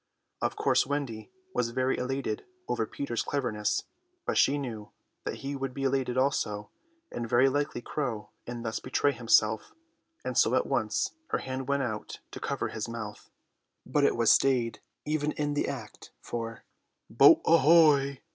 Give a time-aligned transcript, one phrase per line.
[0.41, 3.83] Of course Wendy was very elated over Peter's cleverness;
[4.25, 4.89] but she knew
[5.25, 6.71] that he would be elated also
[7.11, 9.75] and very likely crow and thus betray himself,
[10.33, 13.29] so at once her hand went out to cover his mouth.
[13.85, 16.63] But it was stayed even in the act, for
[17.07, 18.21] "Boat ahoy!"